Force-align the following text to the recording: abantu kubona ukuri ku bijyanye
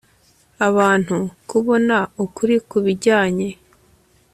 abantu 0.67 1.17
kubona 1.49 1.97
ukuri 2.23 2.55
ku 2.69 2.77
bijyanye 2.85 3.49